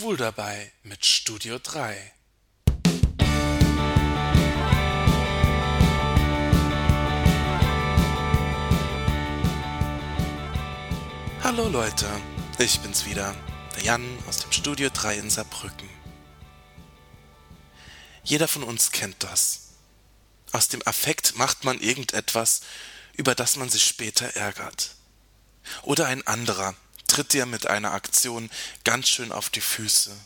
[0.00, 1.94] Schwul dabei mit Studio 3.
[11.42, 12.06] Hallo Leute,
[12.58, 13.36] ich bin's wieder,
[13.76, 15.90] der Jan aus dem Studio 3 in Saarbrücken.
[18.24, 19.74] Jeder von uns kennt das.
[20.52, 22.62] Aus dem Affekt macht man irgendetwas,
[23.18, 24.94] über das man sich später ärgert.
[25.82, 26.74] Oder ein anderer
[27.10, 28.48] tritt dir mit einer Aktion
[28.84, 30.16] ganz schön auf die Füße.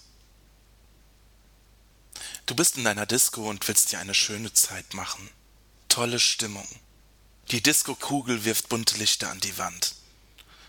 [2.44, 5.30] Du bist in deiner Disco und willst dir eine schöne Zeit machen.
[5.88, 6.68] Tolle Stimmung.
[7.50, 9.94] Die Disco-Kugel wirft bunte Lichter an die Wand.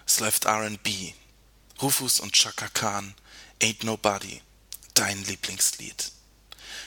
[0.08, 1.14] Es läuft RB.
[1.82, 3.14] Rufus und Chaka Khan,
[3.62, 4.42] Ain't Nobody,
[4.94, 6.12] dein Lieblingslied.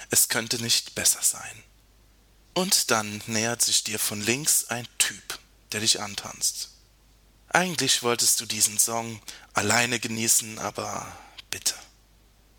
[0.08, 1.62] Es könnte nicht besser sein.
[2.54, 5.38] Und dann nähert sich dir von links ein Typ,
[5.72, 6.70] der dich antanzt.
[7.50, 9.20] Eigentlich wolltest du diesen Song
[9.54, 11.06] alleine genießen, aber
[11.50, 11.74] bitte.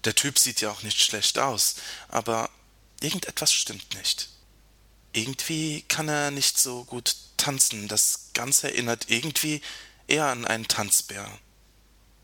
[0.03, 1.75] Der Typ sieht ja auch nicht schlecht aus,
[2.07, 2.49] aber
[3.01, 4.29] irgendetwas stimmt nicht.
[5.13, 7.87] Irgendwie kann er nicht so gut tanzen.
[7.87, 9.61] Das Ganze erinnert irgendwie
[10.07, 11.27] eher an einen Tanzbär.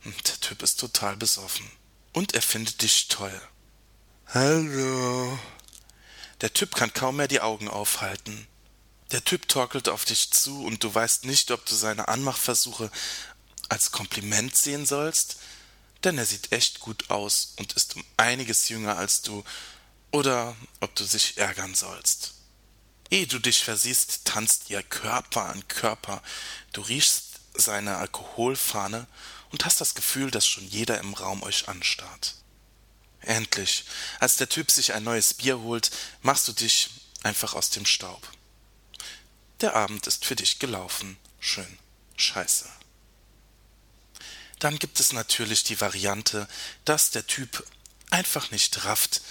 [0.04, 1.70] Und der Typ ist total besoffen.
[2.14, 3.42] Und er findet dich toll.
[4.28, 5.38] Hallo.
[6.42, 8.48] Der Typ kann kaum mehr die Augen aufhalten.
[9.12, 12.92] Der Typ torkelt auf dich zu und du weißt nicht, ob du seine Anmachversuche
[13.70, 15.38] als Kompliment sehen sollst,
[16.04, 19.44] denn er sieht echt gut aus und ist um einiges jünger als du,
[20.12, 22.36] oder ob du dich ärgern sollst.
[23.12, 26.22] Ehe du dich versiehst, tanzt ihr Körper an Körper,
[26.72, 29.08] du riechst seine Alkoholfahne
[29.52, 32.36] und hast das Gefühl, dass schon jeder im Raum euch anstarrt.
[33.22, 33.86] Endlich,
[34.20, 36.90] als der Typ sich ein neues Bier holt, machst du dich
[37.24, 38.28] einfach aus dem Staub.
[39.62, 41.18] Der Abend ist für dich gelaufen.
[41.40, 41.80] Schön.
[42.18, 42.70] Scheiße.
[44.60, 46.48] Dann gibt es natürlich die Variante,
[46.86, 47.66] dass der Typ
[48.10, 49.22] einfach nicht rafft,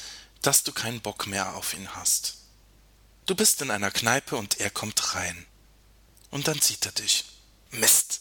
[0.42, 2.36] dass du keinen Bock mehr auf ihn hast.
[3.26, 5.46] Du bist in einer Kneipe und er kommt rein.
[6.30, 7.24] Und dann sieht er dich.
[7.70, 8.20] Mist.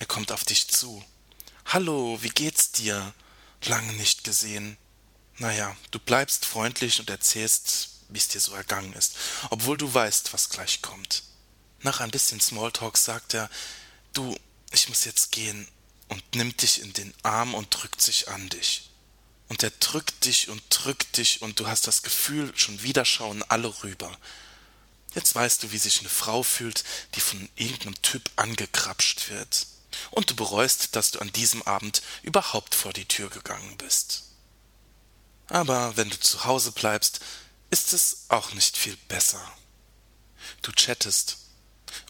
[0.00, 1.04] Er kommt auf dich zu.
[1.66, 3.14] Hallo, wie geht's dir?
[3.64, 4.76] Lange nicht gesehen.
[5.38, 9.16] Naja, du bleibst freundlich und erzählst, wie es dir so ergangen ist,
[9.50, 11.24] obwohl du weißt, was gleich kommt.
[11.80, 13.50] Nach ein bisschen Smalltalk sagt er,
[14.14, 14.34] du,
[14.72, 15.68] ich muss jetzt gehen,
[16.08, 18.90] und nimmt dich in den Arm und drückt sich an dich.
[19.48, 23.42] Und er drückt dich und drückt dich und du hast das Gefühl, schon wieder schauen
[23.48, 24.16] alle rüber.
[25.14, 26.82] Jetzt weißt du, wie sich eine Frau fühlt,
[27.14, 29.66] die von irgendeinem Typ angekrapscht wird.
[30.10, 34.24] Und du bereust, dass du an diesem Abend überhaupt vor die Tür gegangen bist.
[35.48, 37.20] Aber wenn du zu Hause bleibst,
[37.70, 39.42] ist es auch nicht viel besser.
[40.62, 41.38] Du chattest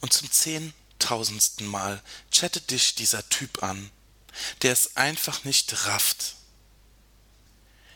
[0.01, 3.91] und zum zehntausendsten Mal chattet dich dieser Typ an,
[4.63, 6.37] der es einfach nicht rafft.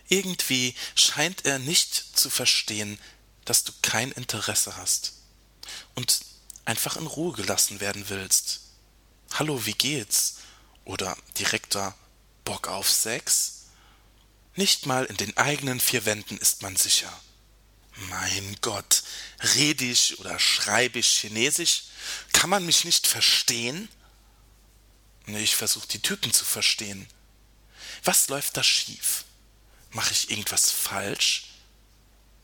[0.09, 2.99] Irgendwie scheint er nicht zu verstehen,
[3.45, 5.15] dass du kein Interesse hast
[5.95, 6.21] und
[6.65, 8.61] einfach in Ruhe gelassen werden willst.
[9.35, 10.37] Hallo, wie geht's?
[10.85, 11.95] Oder direkter
[12.45, 13.67] Bock auf Sex?
[14.55, 17.13] Nicht mal in den eigenen vier Wänden ist man sicher.
[18.07, 19.03] Mein Gott,
[19.57, 21.85] rede ich oder schreibe ich Chinesisch?
[22.33, 23.89] Kann man mich nicht verstehen?
[25.27, 27.09] Ich versuche die Typen zu verstehen.
[28.05, 29.25] Was läuft da schief?
[29.91, 31.49] Mache ich irgendwas falsch?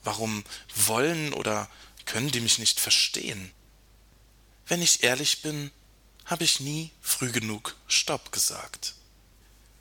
[0.02, 0.44] Warum
[0.74, 1.70] wollen oder
[2.04, 3.52] können die mich nicht verstehen?
[4.66, 5.70] Wenn ich ehrlich bin,
[6.24, 8.94] habe ich nie früh genug Stopp gesagt.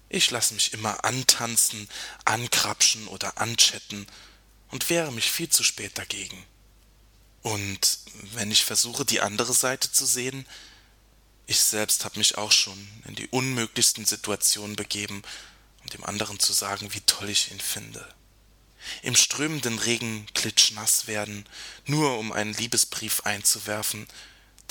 [0.08, 1.90] Ich lasse mich immer antanzen,
[2.26, 4.06] ankrapschen oder anchatten
[4.74, 6.44] und wehre mich viel zu spät dagegen.
[7.44, 8.00] Und
[8.34, 10.48] wenn ich versuche, die andere Seite zu sehen,
[11.46, 12.76] ich selbst habe mich auch schon
[13.06, 15.22] in die unmöglichsten Situationen begeben,
[15.84, 18.04] um dem anderen zu sagen, wie toll ich ihn finde.
[19.04, 21.48] Im strömenden Regen klitschnass werden,
[21.86, 24.08] nur um einen Liebesbrief einzuwerfen,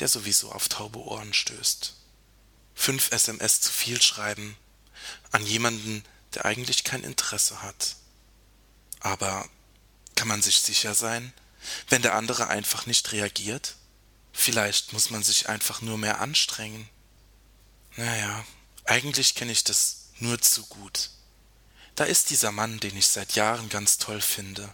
[0.01, 1.95] der sowieso auf taube Ohren stößt.
[2.75, 4.57] Fünf SMS zu viel schreiben,
[5.31, 6.03] an jemanden,
[6.35, 7.95] der eigentlich kein Interesse hat.
[8.99, 9.49] Aber
[10.23, 11.33] kann man sich sicher sein,
[11.89, 13.75] wenn der andere einfach nicht reagiert?
[14.33, 16.89] Vielleicht muss man sich einfach nur mehr anstrengen.
[17.97, 18.45] Naja,
[18.85, 21.11] eigentlich kenne ich das nur zu gut.
[21.97, 24.73] Da ist dieser Mann, den ich seit Jahren ganz toll finde.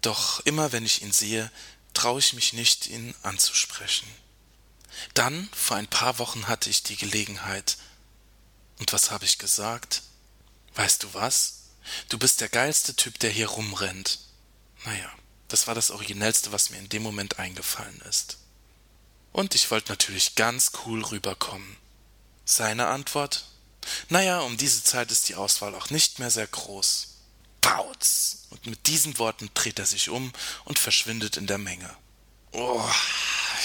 [0.00, 1.52] Doch immer wenn ich ihn sehe,
[1.92, 4.08] traue ich mich nicht, ihn anzusprechen.
[5.12, 7.76] Dann, vor ein paar Wochen, hatte ich die Gelegenheit.
[8.78, 10.00] Und was habe ich gesagt?
[10.74, 11.64] Weißt du was?
[12.08, 14.20] Du bist der geilste Typ, der hier rumrennt.
[14.84, 15.10] Naja,
[15.48, 18.38] das war das Originellste, was mir in dem Moment eingefallen ist.
[19.32, 21.76] Und ich wollte natürlich ganz cool rüberkommen.
[22.44, 23.44] Seine Antwort?
[24.08, 27.08] Naja, um diese Zeit ist die Auswahl auch nicht mehr sehr groß.
[27.60, 28.46] Pauz!
[28.50, 30.32] Und mit diesen Worten dreht er sich um
[30.64, 31.94] und verschwindet in der Menge.
[32.52, 32.84] Oh,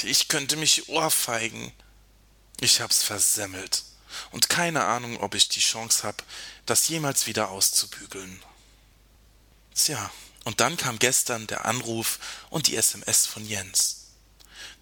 [0.04, 1.72] ich könnte mich ohrfeigen.
[2.60, 3.84] Ich hab's versemmelt.
[4.32, 6.24] Und keine Ahnung, ob ich die Chance hab,
[6.66, 8.42] das jemals wieder auszubügeln.
[9.74, 10.12] Tja,
[10.46, 12.20] und dann kam gestern der Anruf
[12.50, 14.06] und die SMS von Jens.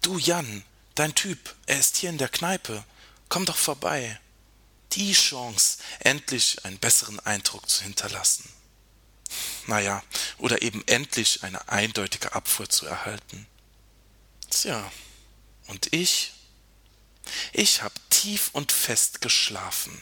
[0.02, 0.62] Du Jan,
[0.94, 2.84] dein Typ, er ist hier in der Kneipe.
[3.28, 4.20] Komm doch vorbei.
[4.92, 8.48] Die Chance, endlich einen besseren Eindruck zu hinterlassen.
[9.66, 10.04] Naja,
[10.38, 13.46] oder eben endlich eine eindeutige Abfuhr zu erhalten.
[14.50, 14.92] Tja,
[15.66, 16.32] und ich?
[17.54, 20.00] Ich hab tief und fest geschlafen.